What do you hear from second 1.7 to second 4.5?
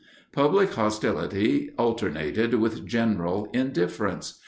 alternated with general indifference.